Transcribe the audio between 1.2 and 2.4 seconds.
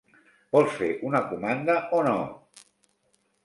comanda o no?